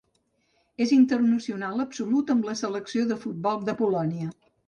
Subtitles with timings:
[0.85, 4.29] És internacional absolut amb la Selecció de futbol de Polònia.